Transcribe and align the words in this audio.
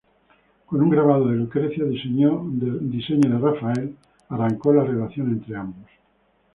Con 0.65 0.81
un 0.81 0.89
grabado 0.89 1.27
de 1.27 1.35
"Lucrecia", 1.37 1.85
diseño 1.85 2.43
de 2.53 3.37
Rafael, 3.37 3.95
arrancó 4.29 4.73
la 4.73 4.83
relación 4.83 5.29
entre 5.29 5.55
ambos. 5.55 5.89